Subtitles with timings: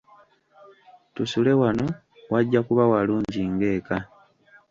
[1.13, 1.85] Tusule wano
[2.31, 3.97] wajja kuba walungi ng'eka.